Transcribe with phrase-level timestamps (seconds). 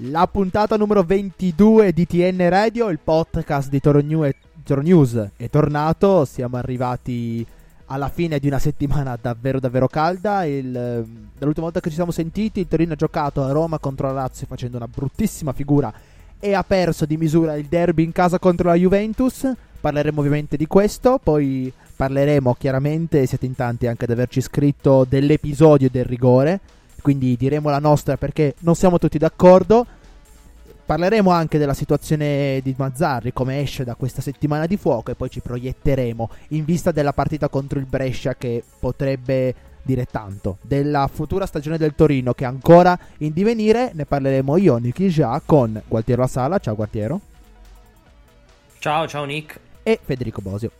[0.00, 4.28] La puntata numero 22 di TN Radio, il podcast di Toro, New
[4.62, 7.46] Toro News è tornato, siamo arrivati
[7.86, 12.60] alla fine di una settimana davvero davvero calda, il, dall'ultima volta che ci siamo sentiti
[12.60, 15.90] il Torino ha giocato a Roma contro la Lazio facendo una bruttissima figura
[16.38, 20.66] e ha perso di misura il derby in casa contro la Juventus, parleremo ovviamente di
[20.66, 26.60] questo, poi parleremo chiaramente, siete in tanti anche ad averci scritto dell'episodio del rigore,
[27.02, 29.86] quindi diremo la nostra perché non siamo tutti d'accordo.
[30.86, 35.28] Parleremo anche della situazione di Mazzarri, come esce da questa settimana di fuoco e poi
[35.28, 40.58] ci proietteremo in vista della partita contro il Brescia che potrebbe dire tanto.
[40.60, 45.40] Della futura stagione del Torino che è ancora in divenire, ne parleremo io, Nicky Già,
[45.44, 46.58] con Gualtiero La Sala.
[46.58, 47.20] Ciao Gualtiero.
[48.78, 49.58] Ciao, ciao Nick.
[49.82, 50.70] E Federico Bosio.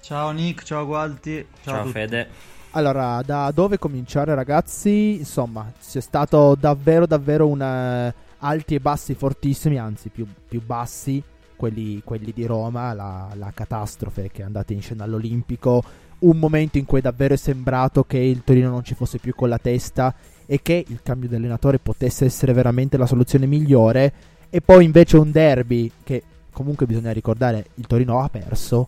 [0.00, 1.46] Ciao Nick, ciao Gualti.
[1.62, 2.28] Ciao, ciao Fede.
[2.72, 5.16] Allora, da dove cominciare ragazzi?
[5.18, 11.20] Insomma, c'è stato davvero davvero un uh, alti e bassi fortissimi, anzi più, più bassi,
[11.56, 15.82] quelli, quelli, di Roma, la, la, catastrofe che è andata in scena all'Olimpico,
[16.20, 19.48] un momento in cui davvero è sembrato che il Torino non ci fosse più con
[19.48, 20.14] la testa
[20.46, 24.12] e che il cambio di allenatore potesse essere veramente la soluzione migliore,
[24.48, 28.86] e poi invece un derby che comunque bisogna ricordare il Torino ha perso,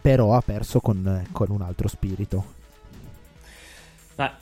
[0.00, 2.60] però ha perso con, con un altro spirito.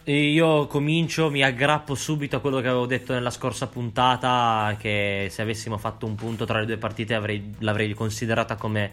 [0.04, 5.42] Io comincio, mi aggrappo subito a quello che avevo detto nella scorsa puntata, che se
[5.42, 8.92] avessimo fatto un punto tra le due partite avrei, l'avrei considerata come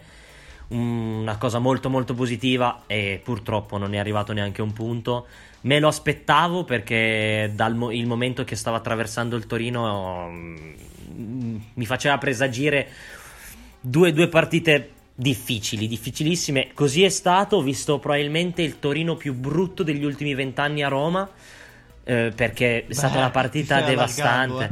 [0.68, 5.26] una cosa molto molto positiva e purtroppo non è arrivato neanche un punto.
[5.62, 11.86] Me lo aspettavo perché dal mo- il momento che stava attraversando il Torino mm, mi
[11.86, 12.88] faceva presagire
[13.80, 16.68] due, due partite difficili, difficilissime.
[16.74, 21.28] Così è stato, ho visto probabilmente il Torino più brutto degli ultimi vent'anni a Roma.
[22.04, 24.70] Eh, perché è Beh, stata una partita devastante.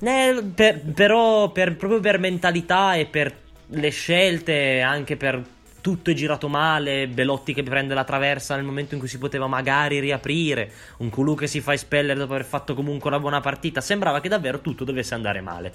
[0.00, 0.28] Eh.
[0.28, 3.36] Eh, per, però, per, proprio per mentalità e per
[3.66, 5.44] le scelte, anche per
[5.82, 7.06] tutto è girato male.
[7.08, 10.72] Belotti che prende la traversa nel momento in cui si poteva magari riaprire.
[10.98, 13.82] Un Kulu che si fa espellere dopo aver fatto comunque una buona partita.
[13.82, 15.74] Sembrava che davvero tutto dovesse andare male.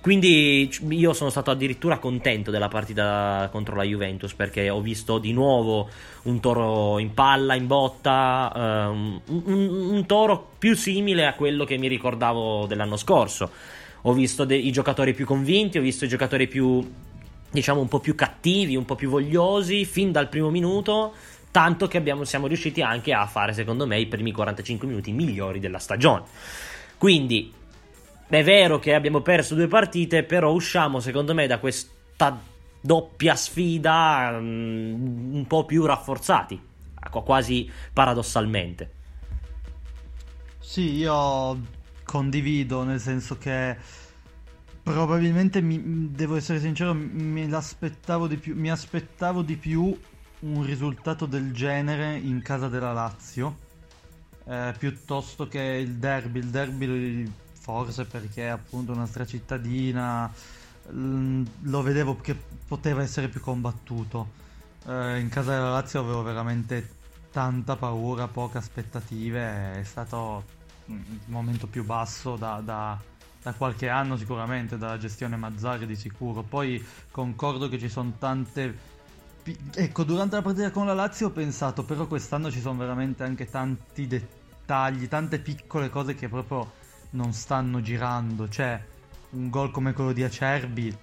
[0.00, 5.34] Quindi io sono stato addirittura contento della partita contro la Juventus perché ho visto di
[5.34, 5.90] nuovo
[6.22, 11.76] un toro in palla, in botta, um, un, un, toro più simile a quello che
[11.76, 13.50] mi ricordavo dell'anno scorso.
[14.02, 16.82] Ho visto de- i giocatori più convinti, ho visto i giocatori più,
[17.50, 21.14] diciamo, un po' più cattivi, un po' più vogliosi, fin dal primo minuto.
[21.50, 25.58] Tanto che abbiamo, siamo riusciti anche a fare, secondo me, i primi 45 minuti migliori
[25.58, 26.22] della stagione.
[26.96, 27.52] Quindi
[28.28, 32.40] è vero che abbiamo perso due partite, però usciamo secondo me da questa
[32.80, 36.60] doppia sfida um, un po' più rafforzati,
[37.24, 38.92] quasi paradossalmente.
[40.60, 41.60] Sì, io
[42.04, 43.76] condivido, nel senso che
[44.82, 49.98] probabilmente mi, devo essere sincero, me l'aspettavo di più, mi aspettavo di più
[50.40, 53.56] un risultato del genere in casa della Lazio,
[54.44, 56.38] eh, piuttosto che il derby.
[56.38, 60.32] Il derby forse perché è appunto una stracittadina
[60.92, 62.36] lo vedevo che
[62.66, 64.38] poteva essere più combattuto.
[64.86, 66.98] Eh, in casa della Lazio avevo veramente
[67.30, 70.44] tanta paura, poche aspettative, è stato
[70.86, 73.00] il momento più basso da, da,
[73.42, 76.42] da qualche anno sicuramente, dalla gestione Mazzari di sicuro.
[76.42, 78.98] Poi concordo che ci sono tante...
[79.74, 83.48] Ecco, durante la partita con la Lazio ho pensato, però quest'anno ci sono veramente anche
[83.48, 86.72] tanti dettagli, tante piccole cose che proprio
[87.10, 88.48] non stanno girando.
[88.48, 88.84] Cioè,
[89.30, 90.94] un gol come quello di Acerbi,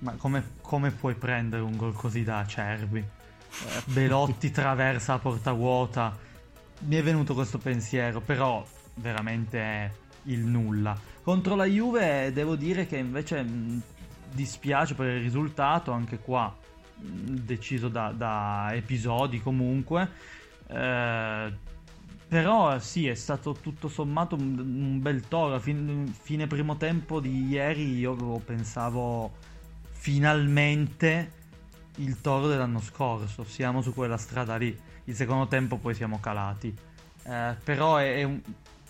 [0.00, 2.98] ma come, come puoi prendere un gol così da Acerbi?
[2.98, 6.16] Eh, Belotti traversa a porta vuota.
[6.80, 8.64] Mi è venuto questo pensiero, però
[8.94, 9.90] veramente è
[10.24, 10.98] il nulla.
[11.22, 13.82] Contro la Juve devo dire che invece mh,
[14.32, 16.54] dispiace per il risultato, anche qua
[16.96, 20.08] mh, deciso da, da, episodi comunque.
[20.66, 21.52] Eh,
[22.28, 25.58] però sì, è stato tutto sommato un, un bel toro.
[25.58, 28.14] Fin, fine primo tempo di ieri io
[28.44, 29.32] pensavo
[29.90, 31.38] finalmente
[31.96, 34.78] il Toro dell'anno scorso, siamo su quella strada lì.
[35.04, 36.74] Il secondo tempo poi siamo calati.
[37.24, 38.40] Eh, però è, è, un,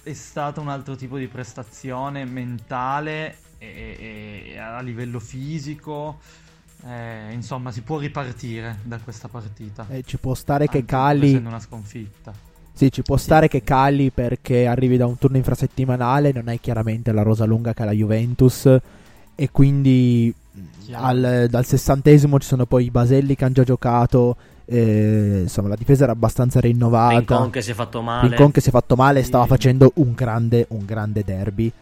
[0.02, 6.18] è stato un altro tipo di prestazione mentale e, e a livello fisico.
[6.86, 9.86] Eh, insomma, si può ripartire da questa partita.
[9.90, 11.28] Eh, ci può stare che Anche cali.
[11.28, 12.32] Essendo una sconfitta.
[12.72, 17.12] Sì, ci può stare che cali perché arrivi da un turno infrasettimanale, non hai chiaramente
[17.12, 18.78] la rosa lunga che ha la Juventus
[19.34, 20.34] e quindi
[20.92, 24.36] al- dal sessantesimo ci sono poi i Baselli che hanno già giocato,
[24.72, 27.16] eh, insomma la difesa era abbastanza rinnovata.
[27.16, 28.28] Rincon che si è fatto male.
[28.28, 31.72] Rincon che si è fatto male stava facendo un grande, un grande derby.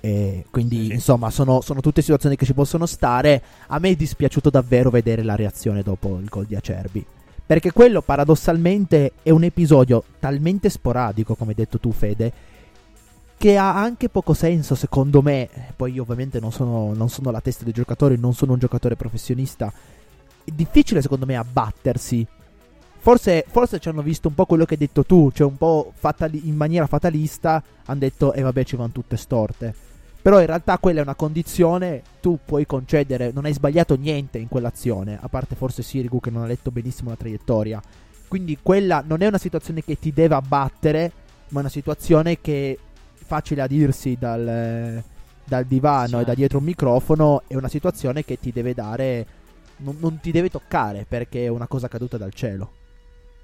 [0.00, 0.92] E quindi, Sì.
[0.92, 3.42] insomma, sono, sono tutte situazioni che ci possono stare.
[3.66, 7.04] A me è dispiaciuto davvero vedere la reazione dopo il gol di Acerbi.
[7.44, 12.32] Perché quello, paradossalmente, è un episodio talmente sporadico, come hai detto tu, Fede,
[13.36, 15.48] che ha anche poco senso, secondo me.
[15.74, 18.94] Poi, io, ovviamente, non sono, non sono la testa dei giocatori, non sono un giocatore
[18.94, 19.72] professionista.
[20.54, 22.26] Difficile, secondo me, abbattersi
[23.00, 25.92] Forse, forse ci hanno visto un po' quello che hai detto tu, cioè un po'
[25.94, 29.74] fatali- in maniera fatalista hanno detto e vabbè ci vanno tutte storte.
[30.20, 34.48] Però in realtà quella è una condizione, tu puoi concedere, non hai sbagliato niente in
[34.48, 37.80] quell'azione, a parte forse Sirigu che non ha letto benissimo la traiettoria.
[38.26, 41.12] Quindi quella non è una situazione che ti deve abbattere,
[41.50, 42.78] ma è una situazione che
[43.14, 45.02] facile a dirsi dal,
[45.44, 46.36] dal divano e da Sì.
[46.36, 49.26] dietro un microfono, è una situazione che ti deve dare,
[49.78, 52.72] non, non ti deve toccare perché è una cosa caduta dal cielo.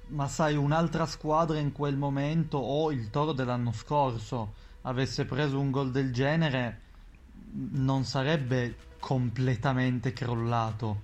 [0.07, 5.71] Ma sai, un'altra squadra in quel momento o il Toro dell'anno scorso avesse preso un
[5.71, 6.81] gol del genere,
[7.71, 11.01] non sarebbe completamente crollato.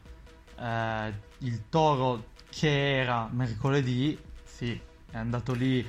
[0.60, 4.80] Eh, il Toro che era mercoledì, sì,
[5.10, 5.86] è andato lì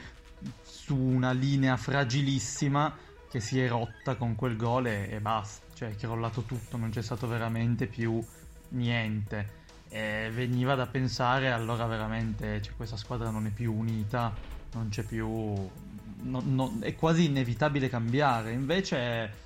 [0.62, 2.96] su una linea fragilissima
[3.28, 5.66] che si è rotta con quel gol e, e basta.
[5.74, 8.24] Cioè è crollato tutto, non c'è stato veramente più
[8.72, 9.60] niente.
[9.88, 14.32] E veniva da pensare allora veramente cioè, questa squadra non è più unita,
[14.72, 15.28] non c'è più...
[15.28, 18.52] no- no- è quasi inevitabile cambiare.
[18.52, 19.40] Invece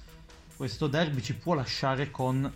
[0.57, 2.51] questo derby ci può lasciare con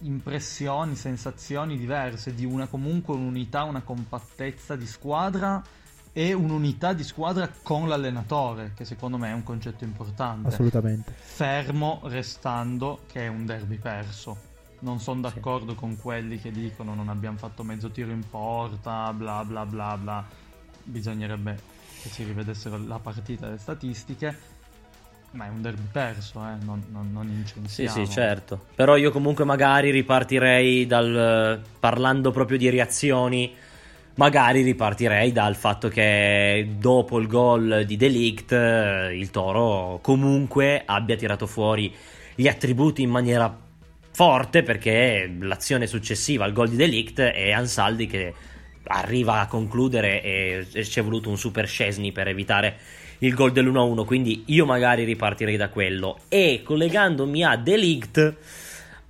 [0.00, 5.62] impressioni, sensazioni diverse di una comunque un'unità, una compattezza di squadra
[6.12, 11.12] e un'unità di squadra con l'allenatore, che secondo me è un concetto importante Assolutamente.
[11.16, 14.50] fermo restando che è un derby perso.
[14.82, 19.44] Non sono d'accordo con quelli che dicono non abbiamo fatto mezzo tiro in porta, bla
[19.44, 20.24] bla bla bla.
[20.82, 21.60] Bisognerebbe
[22.02, 24.36] che si rivedessero la partita le statistiche,
[25.32, 26.56] ma è un derby perso, eh?
[26.64, 27.26] non, non, non
[27.64, 28.04] Sì, incensiamo.
[28.04, 28.66] sì, certo.
[28.74, 33.54] Però io comunque magari ripartirei dal parlando proprio di reazioni.
[34.14, 41.16] Magari ripartirei dal fatto che dopo il gol di Delict eh, il Toro comunque abbia
[41.16, 41.94] tirato fuori
[42.34, 43.61] gli attributi in maniera
[44.22, 48.32] forte perché l'azione successiva al gol di Delict è Ansaldi che
[48.84, 52.76] arriva a concludere e, ci è voluto un super Scesni per evitare
[53.18, 58.36] il gol dell'1-1 quindi io magari ripartirei da quello e collegandomi a Delict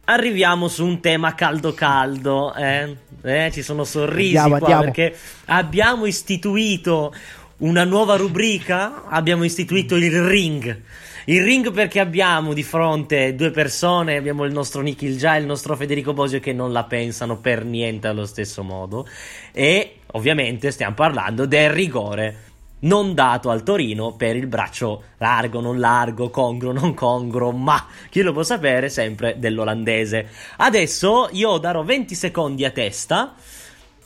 [0.04, 2.96] arriviamo su un tema caldo caldo eh?
[3.22, 4.92] Eh, ci sono sorrisi Andiamo, qua andiamo.
[4.94, 7.14] perché abbiamo istituito
[7.58, 10.80] una nuova rubrica abbiamo istituito il ring
[11.26, 15.46] il ring perché abbiamo di fronte due persone, abbiamo il nostro Nikhil Già e il
[15.46, 19.06] nostro Federico Bosio che non la pensano per niente allo stesso modo
[19.52, 25.78] e ovviamente stiamo parlando del rigore non dato al Torino per il braccio largo, non
[25.78, 30.28] largo, congruo, non congruo, ma chi lo può sapere sempre dell'olandese.
[30.56, 33.34] Adesso io darò 20 secondi a testa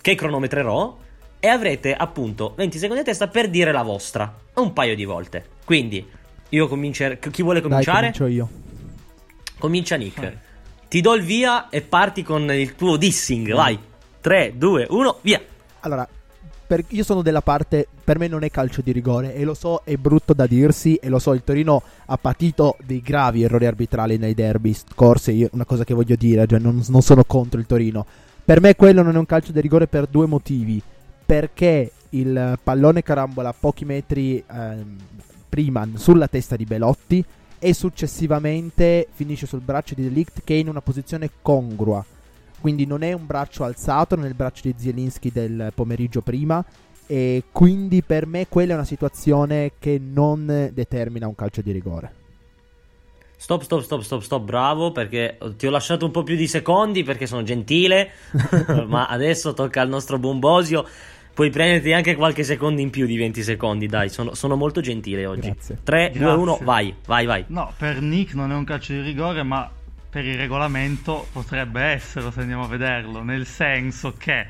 [0.00, 0.98] che cronometrerò
[1.40, 5.44] e avrete appunto 20 secondi a testa per dire la vostra un paio di volte.
[5.64, 6.06] Quindi
[6.50, 7.14] io comincerò.
[7.30, 7.98] Chi vuole Dai, cominciare?
[8.12, 8.48] comincio io.
[9.58, 10.36] Comincia Nick.
[10.88, 13.52] Ti do il via e parti con il tuo dissing.
[13.52, 13.78] Vai.
[14.20, 15.40] 3, 2, 1, via.
[15.80, 16.06] Allora,
[16.66, 19.82] per- io sono della parte, per me non è calcio di rigore e lo so,
[19.84, 24.16] è brutto da dirsi e lo so, il Torino ha patito dei gravi errori arbitrali
[24.16, 27.66] nei derby scorsi, io- una cosa che voglio dire, cioè non, non sono contro il
[27.66, 28.04] Torino.
[28.44, 30.82] Per me quello non è un calcio di rigore per due motivi,
[31.24, 34.96] perché il pallone carambola a pochi metri ehm,
[35.48, 37.24] prima sulla testa di Belotti
[37.58, 42.04] e successivamente finisce sul braccio di Delict che è in una posizione congrua.
[42.60, 46.64] Quindi non è un braccio alzato nel braccio di Zielinski del pomeriggio prima.
[47.08, 52.24] E quindi per me quella è una situazione che non determina un calcio di rigore.
[53.38, 57.04] Stop, stop, stop, stop, stop, bravo perché ti ho lasciato un po' più di secondi
[57.04, 58.10] perché sono gentile,
[58.88, 60.84] ma adesso tocca al nostro buon Bosio.
[61.36, 65.26] Puoi prenderti anche qualche secondo in più di 20 secondi, dai, sono, sono molto gentile
[65.26, 65.50] oggi.
[65.50, 65.78] Grazie.
[65.82, 66.40] 3, 2, Grazie.
[66.40, 67.44] 1, vai, vai, vai.
[67.48, 69.70] No, per Nick non è un calcio di rigore, ma
[70.08, 74.46] per il regolamento potrebbe essere se andiamo a vederlo, nel senso che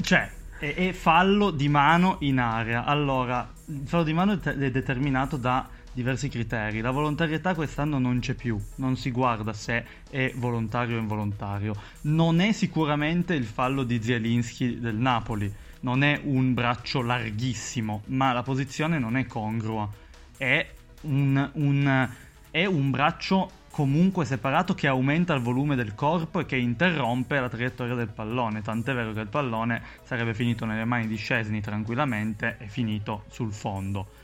[0.00, 2.86] cioè è, è fallo di mano in area.
[2.86, 6.80] Allora, il fallo di mano è, te- è determinato da diversi criteri.
[6.80, 11.74] La volontarietà quest'anno non c'è più, non si guarda se è volontario o involontario.
[12.02, 18.32] Non è sicuramente il fallo di Zielinski del Napoli, non è un braccio larghissimo, ma
[18.32, 19.88] la posizione non è congrua.
[20.36, 20.68] È
[21.02, 22.08] un, un,
[22.50, 27.48] è un braccio comunque separato che aumenta il volume del corpo e che interrompe la
[27.48, 28.62] traiettoria del pallone.
[28.62, 33.52] Tant'è vero che il pallone sarebbe finito nelle mani di Scesni tranquillamente e finito sul
[33.52, 34.20] fondo.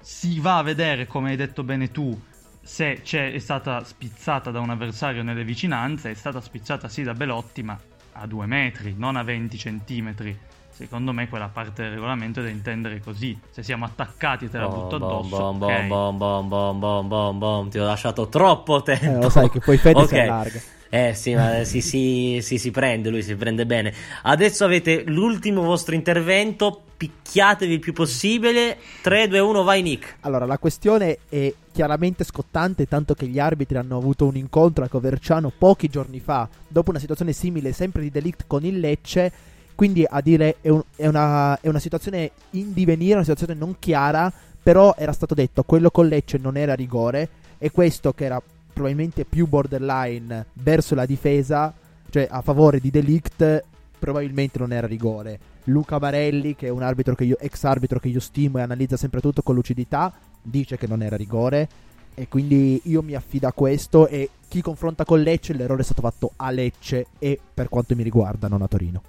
[0.00, 2.18] Si va a vedere, come hai detto bene tu,
[2.62, 6.10] se è stata spizzata da un avversario nelle vicinanze.
[6.10, 7.78] È stata spizzata sì da Belotti, ma
[8.12, 10.38] a due metri, non a 20 centimetri.
[10.76, 13.38] Secondo me quella parte del regolamento è da intendere così.
[13.50, 15.52] Se siamo attaccati e te la butto addosso.
[15.52, 15.86] Bom, ok.
[15.86, 19.04] bom, bom, bom, bom, bom, bom, Ti ho lasciato troppo tempo.
[19.04, 20.20] Eh, lo sai che poi Fede si Ok.
[20.20, 20.60] allarga.
[20.88, 23.92] Eh sì, ma si, si, si, si prende, lui si prende bene.
[24.22, 28.76] Adesso avete l'ultimo vostro intervento, picchiatevi il più possibile.
[29.02, 30.16] 3, 2, 1, vai Nick.
[30.20, 34.88] Allora, la questione è chiaramente scottante, tanto che gli arbitri hanno avuto un incontro a
[34.88, 39.32] Coverciano pochi giorni fa, dopo una situazione simile sempre di delict con il Lecce.
[39.74, 43.76] Quindi a dire è, un- è una, è una situazione in divenire, una situazione non
[43.78, 47.28] chiara, però era stato detto quello con Lecce non era rigore
[47.58, 48.40] e questo che era
[48.72, 51.72] probabilmente più borderline verso la difesa,
[52.10, 53.64] cioè a favore di Delict,
[53.98, 55.38] probabilmente non era rigore.
[55.64, 58.96] Luca Marelli, che è un arbitro che io, ex arbitro che io stimo e analizza
[58.96, 60.12] sempre tutto con lucidità,
[60.42, 61.68] dice che non era rigore.
[62.14, 64.06] E quindi io mi affido a questo.
[64.08, 68.02] E chi confronta con Lecce, l'errore è stato fatto a Lecce e per quanto mi
[68.02, 69.02] riguarda, non a Torino.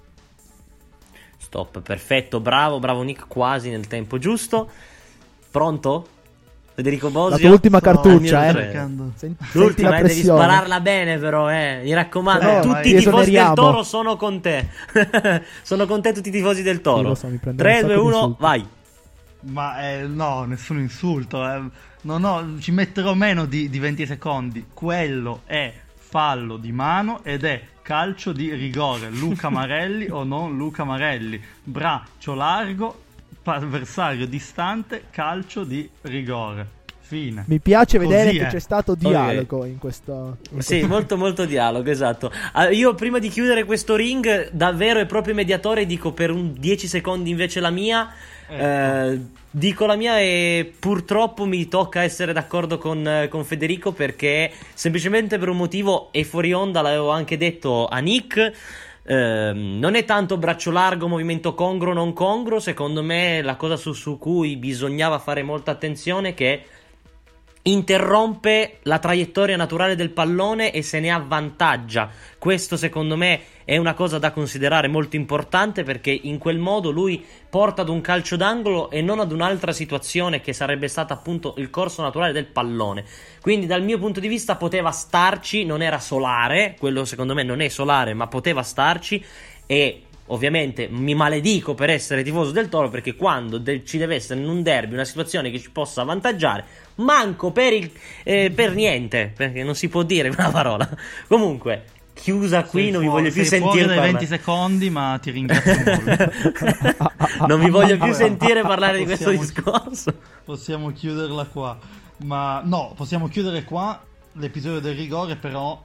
[1.38, 4.68] Stop, perfetto, bravo, bravo Nick, quasi nel tempo giusto.
[5.50, 6.08] Pronto?
[6.74, 7.38] Federico La Bosio?
[7.38, 8.70] tua ultima No, cartuccia, io eh.
[8.72, 11.80] Senti, senti L'ultima, la eh, devi spararla bene però, eh.
[11.82, 12.92] Mi raccomando, No, tutti vai.
[12.92, 14.68] i tifosi del Toro sono con te.
[15.62, 17.14] sono con te tutti i tifosi del Toro.
[17.14, 18.42] so, mi prenderò 3, un 2, sacco di 1, insulti.
[18.42, 18.68] vai.
[19.52, 21.46] Ma eh, no, nessun insulto.
[21.48, 21.62] eh.
[22.02, 24.66] No, no, ci metterò meno di, di 20 secondi.
[24.74, 29.10] Quello è fallo di mano ed è calcio di rigore.
[29.10, 31.40] Luca Marelli o non Luca Marelli.
[31.62, 33.04] Braccio largo,
[33.44, 36.75] avversario distante, calcio di rigore.
[37.06, 37.44] Fine.
[37.46, 38.38] Mi piace Così vedere è.
[38.38, 40.38] che c'è stato dialogo in questo.
[40.50, 42.32] in Sì, questo- molto molto dialogo, esatto.
[42.52, 46.52] Ah, io prima di chiudere questo ring, da vero e proprio mediatore, dico per un
[46.58, 48.12] 10 secondi invece la mia.
[48.48, 49.20] Eh,
[49.50, 55.48] dico la mia e purtroppo mi tocca essere d'accordo con, con Federico perché semplicemente per
[55.48, 58.52] un motivo e fuori onda l'avevo anche detto a Nick.
[59.08, 62.58] ehm, non è tanto braccio largo, movimento congruo, non congruo.
[62.58, 66.64] Secondo me la cosa su, su cui bisognava fare molta attenzione è che
[67.66, 72.10] interrompe la traiettoria naturale del pallone e se ne avvantaggia.
[72.38, 77.24] Questo secondo me è una cosa da considerare molto importante perché in quel modo lui
[77.50, 81.70] porta ad un calcio d'angolo e non ad un'altra situazione che sarebbe stata appunto il
[81.70, 83.04] corso naturale del pallone.
[83.40, 87.60] Quindi dal mio punto di vista poteva starci, non era solare, quello secondo me non
[87.60, 89.24] è solare, ma poteva starci
[89.66, 94.40] e Ovviamente mi maledico per essere tifoso del Toro perché quando de- ci deve essere
[94.40, 96.64] in un derby una situazione che ci possa avvantaggiare,
[96.96, 97.90] manco per, il,
[98.24, 100.88] eh, per niente, perché non si può dire quella parola.
[101.28, 104.10] Comunque, chiusa qui, Sei non mi voglio più sentire parlare.
[104.12, 105.74] 20 secondi, ma ti ringrazio
[107.46, 110.12] non mi voglio più sentire parlare di questo discorso.
[110.44, 111.78] Possiamo chiuderla qua.
[112.24, 114.02] Ma no, possiamo chiudere qua
[114.32, 115.82] l'episodio del rigore, però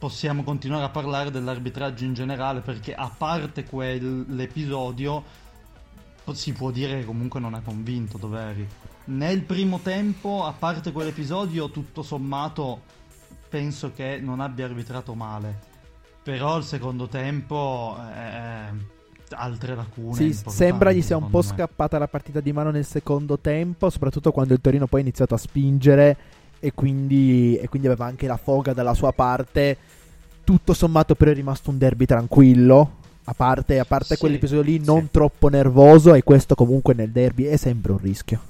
[0.00, 5.22] possiamo continuare a parlare dell'arbitraggio in generale, perché a parte quell'episodio
[6.32, 8.66] si può dire che comunque non ha convinto Doveri.
[9.04, 12.80] Nel primo tempo, a parte quell'episodio, tutto sommato
[13.50, 15.68] penso che non abbia arbitrato male.
[16.22, 18.72] Però il secondo tempo eh,
[19.36, 20.14] altre lacune.
[20.14, 21.44] Sì, sembra gli sia un po' me.
[21.44, 25.34] scappata la partita di mano nel secondo tempo, soprattutto quando il Torino poi ha iniziato
[25.34, 26.16] a spingere
[26.60, 29.76] e quindi, e quindi aveva anche la foga dalla sua parte.
[30.44, 34.78] Tutto sommato però è rimasto un derby tranquillo, a parte, a parte Sì, quell'episodio lì
[34.78, 34.84] sì.
[34.84, 38.40] non troppo nervoso e questo comunque nel derby è sempre un rischio.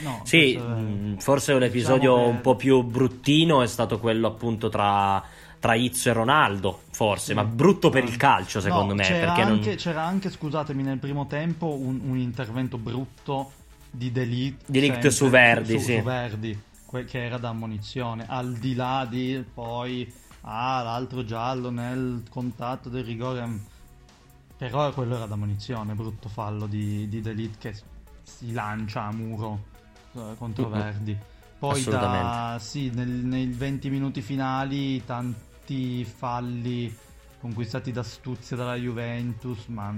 [0.00, 3.66] No, Sì, questo è- mh, forse un episodio Diciamo che- un po' più bruttino è
[3.66, 5.22] stato quello appunto tra,
[5.58, 9.02] tra Izzo e Ronaldo, forse, ma brutto per il calcio secondo No, me.
[9.02, 9.58] C'era, Perché non...
[9.58, 13.52] anche, c'era anche, scusatemi, nel primo tempo un, un intervento brutto
[13.90, 15.96] di Delict, Delict sempre su Verdi, su, sì.
[15.98, 18.24] su Verdi, que- che era da ammonizione.
[18.28, 23.44] Al di là di poi, ah, l'altro giallo nel contatto del rigore.
[23.46, 23.56] mm,
[24.56, 27.74] Però quello era da ammonizione, brutto fallo di, di Delict che
[28.22, 29.64] si lancia a muro
[30.14, 30.72] eh, contro Mhm.
[30.72, 31.16] Verdi.
[31.58, 36.94] Poi da, sì, nel, nei 20 minuti finali tanti falli
[37.38, 39.94] conquistati da Stuzia dalla Juventus, ma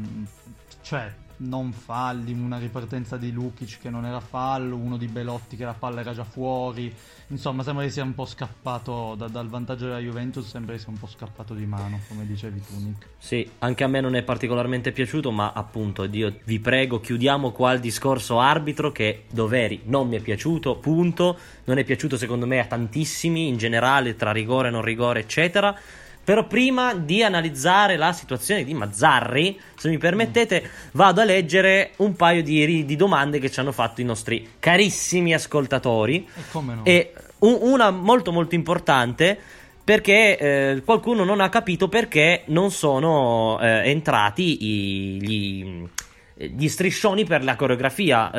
[0.82, 5.64] cioè non falli, una ripartenza di Lukic che non era fallo, uno di Belotti che
[5.64, 6.92] la palla era già fuori,
[7.28, 10.90] insomma sembra che sia un po' scappato da, dal vantaggio della Juventus, sembra che sia
[10.90, 13.06] un po' scappato di mano, come dicevi tu Nick.
[13.18, 17.72] Sì, anche a me non è particolarmente piaciuto, ma appunto, Dio, vi prego, chiudiamo qua
[17.72, 22.60] il discorso arbitro che Doveri non mi è piaciuto, punto, non è piaciuto secondo me
[22.60, 25.76] a tantissimi in generale tra rigore, non rigore, eccetera
[26.24, 32.14] però prima di analizzare la situazione di Mazzarri, se mi permettete, vado a leggere un
[32.14, 36.26] paio di, di domande che ci hanno fatto i nostri carissimi ascoltatori.
[36.34, 36.84] E come no?
[36.84, 39.38] E un, una molto molto importante
[39.84, 45.88] perché eh, qualcuno non ha capito perché non sono eh, entrati i, gli,
[46.36, 48.30] gli, striscioni per la coreografia.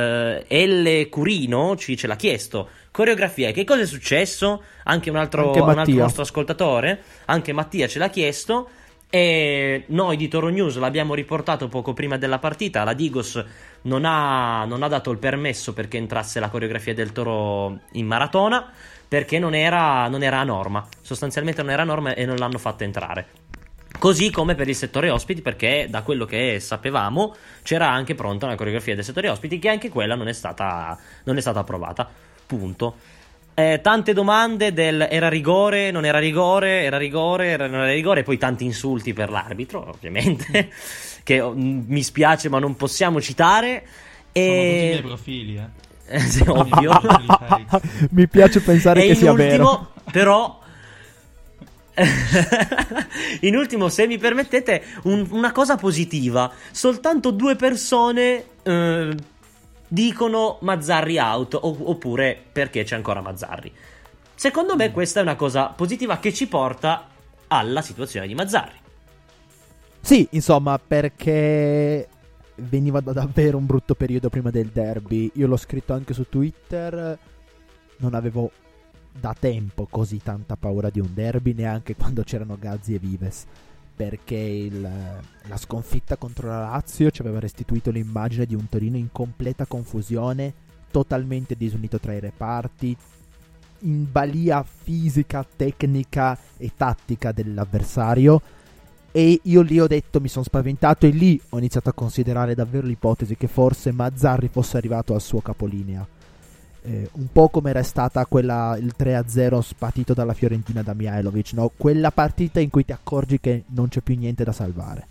[0.48, 1.10] Eh, L.
[1.10, 4.62] Curino ci ce l'ha chiesto Coreografia, che cosa è successo?
[4.84, 8.70] Anche un altro, anche un altro nostro ascoltatore, anche Mattia ce l'ha chiesto.
[9.10, 12.84] E noi di Toro News l'abbiamo riportato poco prima della partita.
[12.84, 13.44] La Digos
[13.84, 18.72] non ha, non ha dato il permesso perché entrasse la coreografia del Toro in maratona
[19.08, 20.88] perché non era, non era a norma.
[21.02, 23.26] Sostanzialmente non era a norma e non l'hanno fatta entrare.
[23.98, 28.56] Così come per il settore ospiti, perché da quello che sapevamo c'era anche pronta una
[28.56, 32.96] coreografia del settore ospiti, che anche quella non è stata, non è stata approvata punto.
[33.56, 38.22] Eh, tante domande del era rigore, non era rigore, era rigore, era, non era rigore,
[38.22, 40.70] e poi tanti insulti per l'arbitro, ovviamente,
[41.24, 43.86] che oh, mi spiace ma non possiamo citare.
[44.32, 44.42] E...
[44.42, 45.70] Sono tutti i miei profili,
[46.08, 47.00] eh sì, ovvio.
[48.12, 49.92] mi piace pensare e che sia ultimo, vero.
[50.12, 50.62] Però
[53.42, 56.52] in ultimo, se mi permettete, un, una cosa positiva.
[56.72, 59.16] Soltanto due persone eh,
[59.94, 63.72] dicono Mazzarri out oppure perché c'è ancora Mazzarri.
[64.34, 67.10] Secondo me questa è una cosa positiva che ci porta
[67.48, 68.78] alla situazione di Mazzarri.
[70.02, 72.08] Sì, insomma, perché
[72.56, 75.30] veniva da davvero un brutto periodo prima del derby.
[75.36, 77.18] Io l'ho scritto anche su Twitter.
[77.98, 78.52] Non avevo
[79.12, 83.46] da tempo così tanta paura di un derby, neanche quando c'erano Gazzi e Vives
[83.96, 89.12] perché il, la sconfitta contro la Lazio ci aveva restituito l'immagine di un Torino in
[89.12, 90.54] completa confusione,
[90.90, 92.96] totalmente disunito tra i reparti,
[93.80, 98.42] in balia fisica, tecnica e tattica dell'avversario.
[99.12, 102.88] E io lì ho detto, mi sono spaventato e lì ho iniziato a considerare davvero
[102.88, 106.08] l'ipotesi che forse Mazzarri fosse arrivato al suo capolinea
[106.84, 111.72] eh, un po' come era stata quella, il 3-0 spatito dalla Fiorentina da Mihailovic, no?
[111.76, 115.08] quella partita in cui ti accorgi che non c'è più niente da salvare.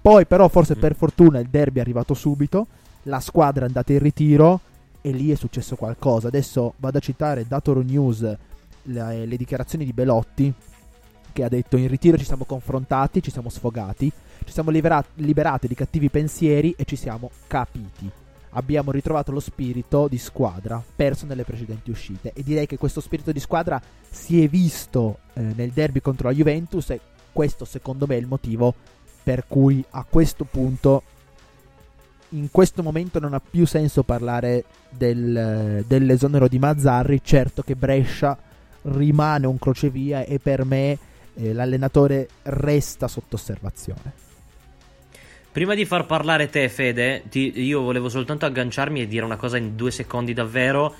[0.00, 0.80] Poi però forse mm.
[0.80, 2.66] per fortuna il derby è arrivato subito,
[3.04, 4.60] la squadra è andata in ritiro
[5.00, 6.28] e lì è successo qualcosa.
[6.28, 8.36] Adesso vado a citare da Toro News
[8.82, 10.52] le, le dichiarazioni di Belotti
[11.32, 14.10] che ha detto in ritiro ci siamo confrontati, ci siamo sfogati,
[14.44, 18.10] ci siamo liberati, liberati di cattivi pensieri e ci siamo capiti
[18.50, 22.32] abbiamo ritrovato lo spirito di squadra perso nelle precedenti uscite.
[22.34, 26.34] E direi che questo spirito di squadra si è visto eh, nel derby contro la
[26.34, 27.00] Juventus e
[27.32, 28.74] questo secondo me è il motivo
[29.22, 31.02] per cui a questo punto
[32.30, 37.20] in questo momento non ha più senso parlare del, dell'esonero di Mazzarri.
[37.22, 38.36] Certo che Brescia
[38.82, 40.98] rimane un crocevia e per me
[41.34, 44.26] eh, l'allenatore resta sotto osservazione
[45.50, 49.56] Prima di far parlare te, Fede, ti, io volevo soltanto agganciarmi e dire una cosa
[49.56, 50.94] in due secondi davvero.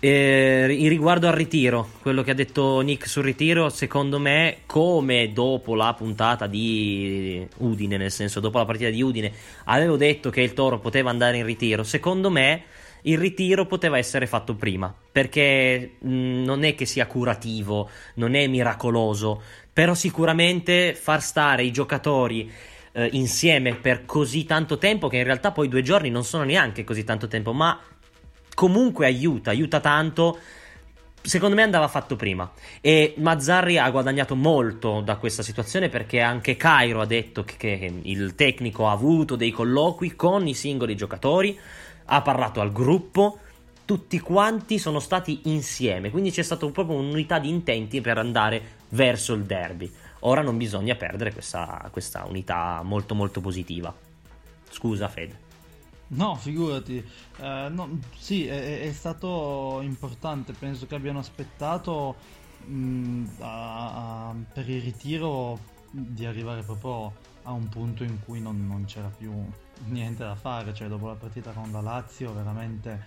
[0.00, 5.76] Eh, riguardo al ritiro, quello che ha detto Nick sul ritiro, secondo me, come dopo
[5.76, 9.30] la puntata di Udine, nel senso dopo la partita di Udine,
[9.66, 12.64] avevo detto che il Toro poteva andare in ritiro, secondo me
[13.02, 18.46] il ritiro poteva essere fatto prima, perché mh, non è che sia curativo, non è
[18.48, 19.40] miracoloso,
[19.72, 22.50] però sicuramente far stare i giocatori
[22.92, 26.84] eh, insieme per così tanto tempo, che in realtà poi due giorni non sono neanche
[26.84, 27.78] così tanto tempo, ma
[28.54, 30.38] comunque aiuta, aiuta tanto.
[31.24, 32.50] Secondo me andava fatto prima
[32.80, 37.92] e Mazzarri ha guadagnato molto da questa situazione perché anche Cairo ha detto che, che
[38.02, 41.56] il tecnico ha avuto dei colloqui con i singoli giocatori,
[42.06, 43.38] ha parlato al gruppo,
[43.84, 49.32] tutti quanti sono stati insieme, quindi c'è stata proprio un'unità di intenti per andare verso
[49.34, 49.92] il derby.
[50.24, 53.94] Ora non bisogna perdere questa, questa unità molto molto positiva.
[54.70, 55.50] Scusa Fede.
[56.08, 57.04] No, figurati.
[57.38, 60.52] Eh, no, sì, è, è, stato importante.
[60.52, 62.16] Penso che abbiano aspettato
[62.66, 65.58] mh, mm, a, a, per il ritiro
[65.90, 69.32] di arrivare proprio a un punto in cui non, non, c'era più
[69.86, 70.74] niente da fare.
[70.74, 73.06] Cioè, dopo la partita con la Lazio, veramente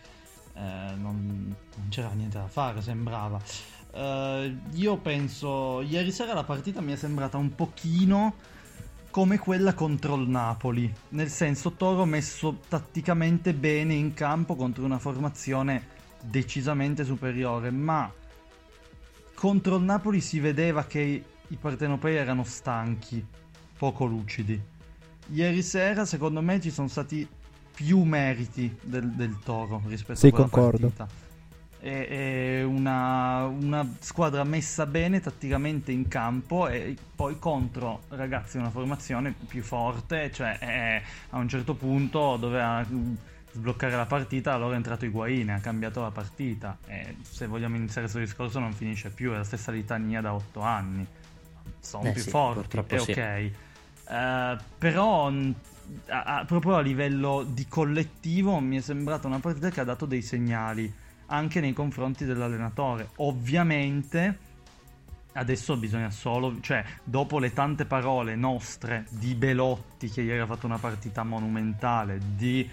[0.55, 0.59] eh,
[0.95, 3.39] non, non, c'era niente da fare, sembrava.
[3.95, 8.35] Eh, io penso, ieri sera la partita mi è sembrata un pochino
[9.09, 14.99] come quella contro il Napoli, nel senso Toro messo tatticamente bene in campo contro una
[14.99, 18.11] formazione decisamente superiore, ma
[19.33, 23.25] contro il Napoli si vedeva che i partenopei erano stanchi,
[23.77, 24.61] poco lucidi.
[25.27, 27.25] Ieri sera secondo me ci sono stati
[27.73, 30.89] più meriti del, del Toro rispetto sì, a quella concordo.
[30.89, 31.24] partita
[31.79, 32.07] è,
[32.59, 39.33] è una, una, squadra messa bene tatticamente in campo e poi contro ragazzi una formazione
[39.47, 42.85] più forte, cioè è, a un certo punto doveva
[43.51, 48.01] sbloccare la partita, allora è entrato Higuain, ha cambiato la partita e se vogliamo iniziare
[48.01, 51.05] questo discorso non finisce più, è la stessa litania da otto anni,
[51.79, 53.11] sono eh più sì, forti, è sì.
[53.11, 53.51] ok.
[54.07, 55.31] Uh, però
[56.07, 60.05] a, a, proprio a livello di collettivo mi è sembrata una partita che ha dato
[60.05, 60.93] dei segnali
[61.27, 63.09] anche nei confronti dell'allenatore.
[63.17, 64.39] Ovviamente
[65.33, 70.65] adesso bisogna solo, cioè dopo le tante parole nostre di Belotti che ieri ha fatto
[70.65, 72.69] una partita monumentale, di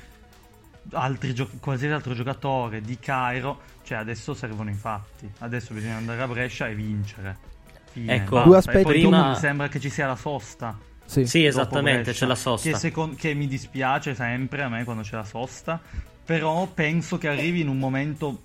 [0.93, 5.31] altri gio- qualsiasi altro giocatore, di Cairo, cioè adesso servono i fatti.
[5.39, 7.51] Adesso bisogna andare a Brescia e vincere.
[7.91, 8.15] Fine.
[8.15, 8.83] Ecco, due aspetti.
[8.83, 9.31] Poi prima...
[9.31, 10.79] mi sembra che ci sia la sosta.
[11.05, 12.71] Sì, sì esattamente, c'è la sosta.
[12.71, 15.81] Che, secon- che mi dispiace sempre a me quando c'è la sosta,
[16.25, 18.43] però penso che arrivi in un momento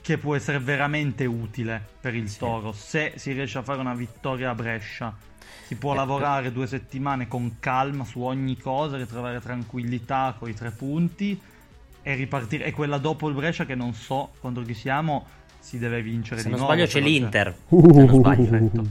[0.00, 2.38] che può essere veramente utile per il sì.
[2.38, 5.14] Toro se si riesce a fare una vittoria a Brescia.
[5.66, 10.54] Si può eh, lavorare due settimane con calma su ogni cosa, ritrovare tranquillità con i
[10.54, 11.38] tre punti
[12.02, 12.64] e ripartire.
[12.64, 15.26] E quella dopo il Brescia che non so contro chi siamo
[15.60, 16.74] si deve vincere se di non nuovo.
[16.74, 17.54] Sbaglio c'è l'Inter.
[17.68, 18.48] Uh, se non sbaglio.
[18.48, 18.86] Perfetto.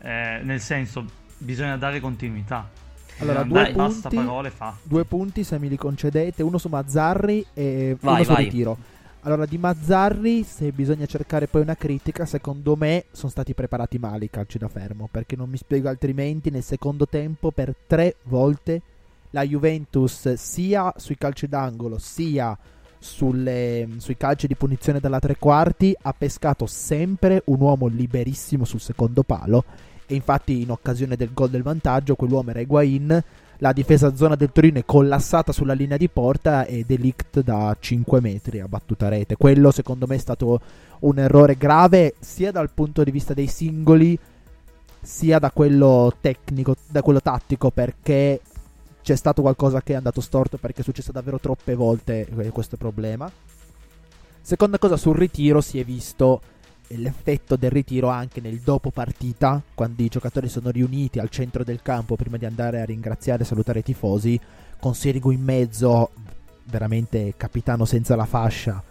[0.00, 1.04] Eh, nel senso,
[1.38, 2.68] bisogna dare continuità.
[3.18, 4.76] Allora, due punti, basta parole, fa.
[4.82, 8.44] due punti se me li concedete, uno su Mazzarri e vai, uno su vai.
[8.44, 8.76] ritiro.
[9.20, 14.26] Allora, di Mazzarri, se bisogna cercare poi una critica, secondo me sono stati preparati male
[14.26, 18.82] i calci da fermo, perché non mi spiego altrimenti, nel secondo tempo per tre volte
[19.30, 22.56] la Juventus, sia sui calci d'angolo, sia
[22.98, 28.80] sulle, sui calci di punizione dalla tre quarti, ha pescato sempre un uomo liberissimo sul
[28.80, 29.64] secondo palo,
[30.06, 33.22] e infatti in occasione del gol del vantaggio, quell'uomo era Higuain,
[33.58, 38.20] la difesa zona del Torino è collassata sulla linea di porta e Delict da 5
[38.20, 39.36] metri ha battuta rete.
[39.36, 40.60] Quello secondo me è stato
[41.00, 44.18] un errore grave sia dal punto di vista dei singoli
[45.00, 48.40] sia da quello tecnico, da quello tattico perché
[49.02, 53.30] c'è stato qualcosa che è andato storto perché è successo davvero troppe volte questo problema.
[54.40, 56.40] Seconda cosa sul ritiro si è visto
[56.88, 61.82] l'effetto del ritiro anche nel dopo partita, quando i giocatori sono riuniti al centro del
[61.82, 64.38] campo prima di andare a ringraziare e salutare i tifosi,
[64.78, 66.10] con Sirigu in mezzo,
[66.64, 68.82] veramente capitano senza la fascia,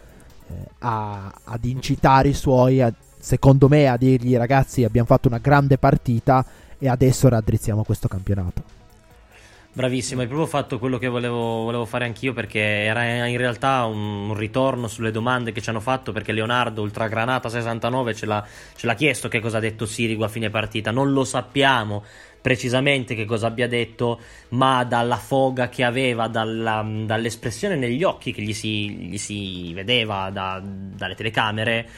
[0.48, 5.38] eh, a, ad incitare i suoi, a, secondo me, a dirgli ragazzi abbiamo fatto una
[5.38, 6.46] grande partita
[6.78, 8.83] e adesso raddrizziamo questo campionato.
[9.76, 14.30] Bravissimo, hai proprio fatto quello che volevo, volevo, fare anch'io perché era in realtà un,
[14.30, 18.86] un, ritorno sulle domande che ci hanno fatto perché Leonardo Ultragranata 69 ce l'ha, ce
[18.86, 22.04] l'ha chiesto che cosa ha detto Sirigu a fine partita, non lo sappiamo
[22.40, 28.44] precisamente che cosa abbia detto, ma dalla foga che aveva, dalla, dall'espressione negli occhi che
[28.44, 31.90] gli si, gli si vedeva da, dalle telecamere,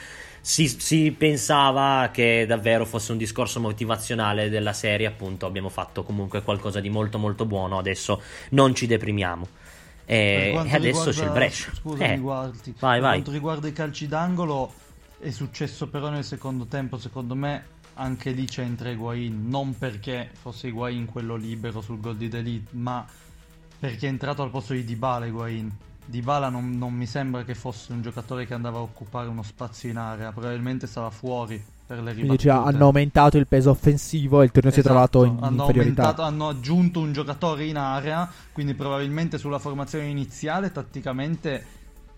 [0.46, 6.42] si, si, pensava che davvero fosse un discorso motivazionale della serie, appunto abbiamo fatto comunque
[6.42, 9.48] qualcosa di molto molto buono, adesso non ci deprimiamo.
[10.04, 11.74] E, e adesso riguarda, c'è il Brescia.
[11.74, 12.74] Scusami, eh, guardi.
[12.78, 13.00] Vai, per vai.
[13.00, 14.72] quanto riguarda i calci d'angolo,
[15.18, 20.68] è successo però nel secondo tempo, secondo me anche lì c'entra Higuain, non perché fosse
[20.68, 23.04] Higuain quello libero sul gol di Delete, ma
[23.80, 25.76] perché è entrato al posto di Dybala Higuain.
[26.06, 29.88] Dybala non, non mi sembra che fosse un giocatore che andava a occupare uno spazio
[29.90, 32.48] in area, probabilmente stava fuori per le Quindi ribattute.
[32.48, 35.62] cioè, hanno aumentato il peso offensivo e il turno Esatto, si è trovato in hanno,
[35.62, 36.14] inferiorità.
[36.16, 41.66] hanno aggiunto un giocatore in area, quindi probabilmente sulla formazione iniziale tatticamente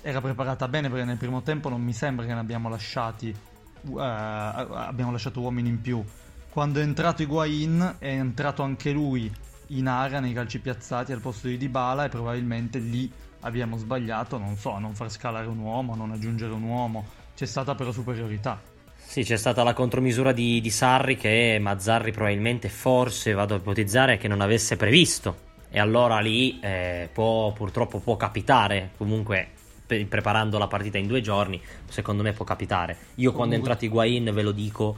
[0.02, 3.34] era preparata bene perché nel primo tempo non mi sembra che ne abbiamo lasciati
[3.82, 6.02] uh, abbiamo lasciato uomini in più.
[6.50, 9.30] Quando è entrato Higuain è entrato anche lui
[9.68, 14.56] in area nei calci piazzati al posto di Dybala e probabilmente lì abbiamo sbagliato, non
[14.56, 17.06] so, a non far scalare un uomo, a non aggiungere un uomo.
[17.34, 18.60] C'è stata però superiorità.
[18.96, 24.18] Sì, c'è stata la contromisura di, di Sarri che Mazzarri probabilmente, forse, vado a ipotizzare,
[24.18, 25.46] che non avesse previsto.
[25.70, 29.48] E allora lì eh, può, purtroppo può capitare, comunque
[29.86, 32.96] pe- preparando la partita in due giorni, secondo me può capitare.
[33.16, 34.96] Io quando è entrato Higuain, ve lo dico,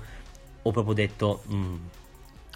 [0.63, 1.43] ho proprio detto...
[1.53, 1.77] Mm,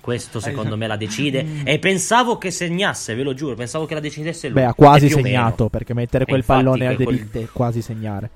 [0.05, 1.63] Questo secondo me la decide.
[1.65, 4.61] E pensavo che segnasse, ve lo giuro, pensavo che la decidesse lui.
[4.61, 8.29] Beh, ha quasi segnato, perché mettere quel infatti pallone a quel- è quasi segnare.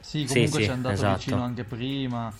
[0.00, 1.18] Sì, Sì, comunque sì, ci è andato esatto.
[1.18, 2.32] vicino anche prima.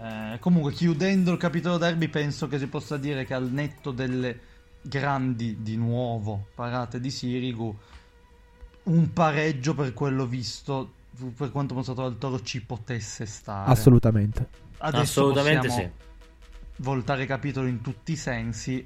[0.00, 4.38] Eh, comunque, chiudendo il capitolo derby, penso che si possa dire che al netto delle
[4.80, 7.76] grandi, di nuovo, parate di Sirigu,
[8.84, 10.92] un pareggio per quello visto,
[11.36, 13.68] per quanto mostrato dal Toro, ci potesse stare.
[13.72, 14.46] Assolutamente.
[14.78, 16.02] Adesso Assolutamente possiamo sì.
[16.78, 18.84] Voltare capitolo in tutti i sensi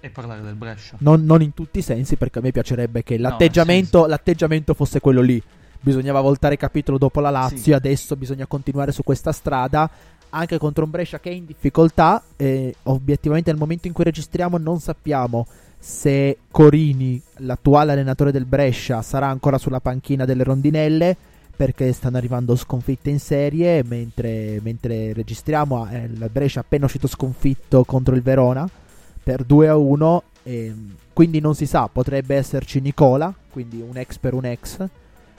[0.00, 0.96] e parlare del Brescia.
[1.00, 4.74] Non, non in tutti i sensi, perché a me piacerebbe che No, l'atteggiamento, senso- l'atteggiamento
[4.74, 5.40] fosse quello lì.
[5.80, 7.72] Bisognava voltare capitolo dopo la Lazio, Sì.
[7.72, 9.88] adesso bisogna continuare su questa strada.
[10.30, 12.22] Anche contro un Brescia che è in difficoltà.
[12.36, 15.46] E obiettivamente, nel momento in cui registriamo, non sappiamo
[15.78, 21.16] se Corini, l'attuale allenatore del Brescia, sarà ancora sulla panchina delle rondinelle.
[21.54, 23.82] Perché stanno arrivando sconfitte in serie.
[23.84, 28.68] Mentre, mentre registriamo, eh, il Brescia è appena uscito sconfitto contro il Verona
[29.22, 30.22] per 2 a 1.
[30.44, 30.74] E,
[31.12, 34.88] quindi non si sa, potrebbe esserci Nicola, quindi un ex per un ex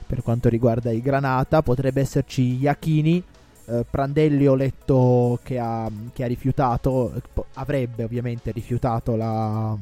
[0.06, 3.24] per quanto riguarda i Granata, potrebbe esserci Iachini.
[3.66, 7.14] eh, Prandelli ho letto che ha, che ha rifiutato,
[7.54, 9.76] avrebbe ovviamente rifiutato la,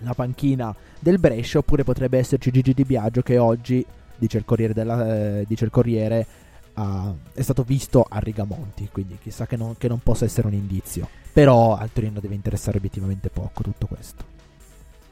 [0.00, 3.84] la panchina del Brescia, oppure potrebbe esserci Gigi Di Biagio che oggi,
[4.18, 6.26] dice il Corriere, della- eh, dice il Corriere
[6.74, 10.54] ha- è stato visto a Rigamonti, quindi chissà che non, che non possa essere un
[10.54, 11.08] indizio.
[11.32, 14.24] Però al Torino deve interessare obiettivamente poco tutto questo.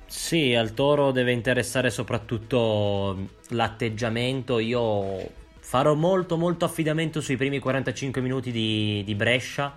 [0.06, 4.58] Sì, al Toro deve interessare soprattutto l'atteggiamento.
[4.58, 9.74] Io farò molto molto affidamento sui primi 45 minuti di, di Brescia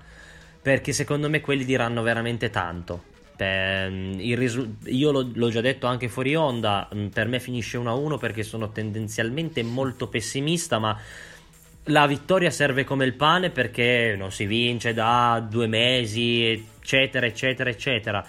[0.61, 3.15] perché secondo me quelli diranno veramente tanto.
[3.45, 8.17] Il risu- io l'ho, l'ho già detto anche fuori onda, mh, per me finisce 1-1
[8.17, 10.97] perché sono tendenzialmente molto pessimista, ma
[11.89, 17.69] la vittoria serve come il pane perché non si vince da due mesi, eccetera, eccetera,
[17.69, 18.25] eccetera.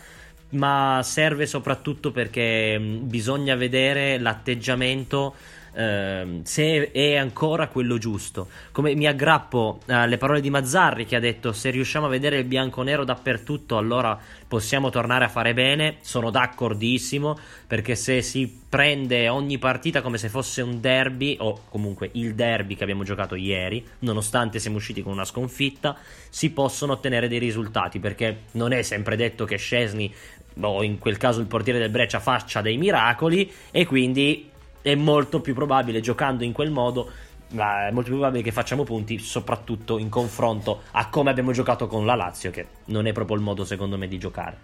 [0.50, 5.34] Ma serve soprattutto perché mh, bisogna vedere l'atteggiamento
[5.72, 8.48] ehm, se è ancora quello giusto.
[8.72, 12.44] Come mi aggrappo alle parole di Mazzarri che ha detto: Se riusciamo a vedere il
[12.44, 15.96] bianco-nero dappertutto, allora possiamo tornare a fare bene.
[16.00, 22.10] Sono d'accordissimo perché se si prende ogni partita come se fosse un derby, o comunque
[22.12, 25.96] il derby che abbiamo giocato ieri, nonostante siamo usciti con una sconfitta,
[26.28, 30.12] si possono ottenere dei risultati perché non è sempre detto che Scesni
[30.60, 34.50] o in quel caso il portiere del Breccia faccia dei miracoli e quindi
[34.82, 37.10] è molto più probabile giocando in quel modo
[37.50, 42.14] è molto probabile che facciamo punti soprattutto in confronto a come abbiamo giocato con la
[42.14, 44.58] Lazio che non è proprio il modo secondo me di giocare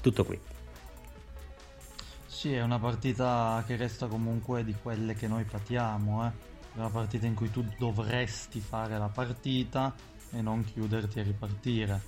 [0.00, 0.38] tutto qui
[2.44, 6.30] Sì, è una partita che resta comunque di quelle che noi patiamo, eh.
[6.74, 9.94] È una partita in cui tu dovresti fare la partita
[10.30, 12.02] e non chiuderti e ripartire,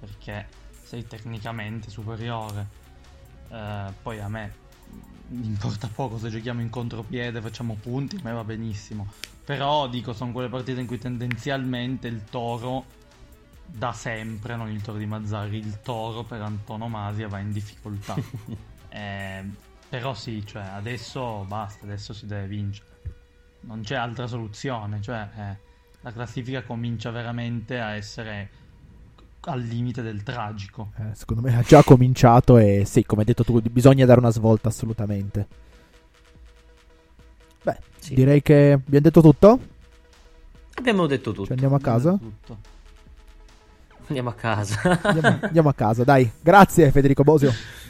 [0.00, 0.48] perché
[0.82, 2.66] sei tecnicamente superiore.
[3.50, 4.61] Eh, poi a me
[5.28, 9.10] importa poco se giochiamo in contropiede, facciamo punti, a me va benissimo.
[9.44, 12.84] Però dico, sono quelle partite in cui tendenzialmente il toro
[13.64, 18.16] da sempre, non il toro di Mazzari, il toro per antonomasia va in difficoltà.
[18.94, 19.42] Eh,
[19.88, 22.88] però sì, cioè adesso basta, adesso si deve vincere.
[23.60, 25.56] Non c'è altra soluzione, cioè eh,
[26.02, 28.50] la classifica comincia veramente a essere
[29.44, 30.92] al limite del tragico.
[30.98, 34.30] Eh, secondo me ha già cominciato e sì, come hai detto tu, bisogna dare una
[34.30, 35.46] svolta assolutamente.
[37.62, 38.14] Beh, Sì.
[38.14, 39.58] direi che abbiamo detto tutto.
[40.74, 42.12] abbiamo detto tutto Ci andiamo a casa?
[42.16, 42.58] Tutto.
[44.08, 46.30] andiamo a casa Andiamo, andiamo a casa, dai.
[46.40, 47.52] Grazie Federico Bosio.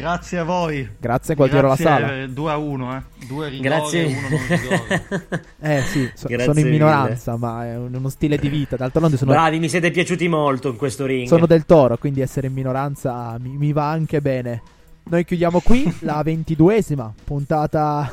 [0.00, 0.88] Grazie a voi.
[0.98, 2.22] Grazie Gualtiero alla Grazie, sala.
[2.22, 3.02] eh, 2 a 1, eh.
[3.26, 5.40] Due rigori grazie e uno non.
[5.60, 6.70] Eh sì, so- sono in mille.
[6.70, 8.76] minoranza, ma è un- uno stile di vita.
[8.76, 12.46] D'altronde sono, bravi mi siete piaciuti molto in questo ring sono del toro, quindi essere
[12.48, 14.62] in minoranza mi, mi va anche bene.
[15.04, 18.10] Noi chiudiamo qui la ventiduesima puntata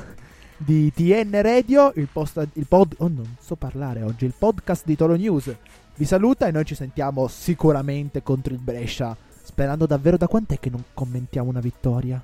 [0.56, 2.94] di TN Radio, il, post, il pod...
[3.00, 5.54] Oh, non so parlare oggi, il podcast di Toro News.
[5.96, 9.16] Vi saluta e noi ci sentiamo sicuramente contro il Brescia.
[9.44, 12.22] Sperando davvero da quant'è che non commentiamo una vittoria?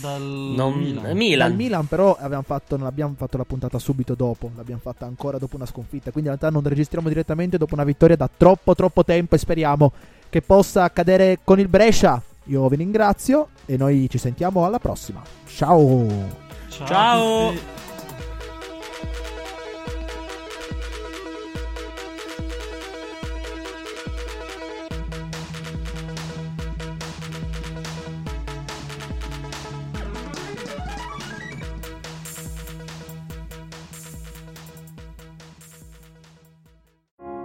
[0.00, 1.16] Dal Non- Milan.
[1.16, 1.48] Milan.
[1.48, 5.38] Dal Milan però abbiamo fatto, non abbiamo fatto la puntata subito dopo, l'abbiamo fatta ancora
[5.38, 9.04] dopo una sconfitta, quindi in realtà non registriamo direttamente dopo una vittoria da troppo troppo
[9.04, 9.92] tempo e speriamo
[10.28, 12.20] che possa accadere con il Brescia.
[12.46, 15.22] Io vi ringrazio e noi ci sentiamo alla prossima.
[15.46, 16.06] Ciao!
[16.68, 16.84] Ciao.
[16.84, 17.83] a Ciao.